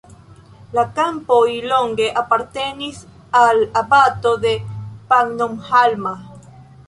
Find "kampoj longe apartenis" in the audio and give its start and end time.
0.99-2.97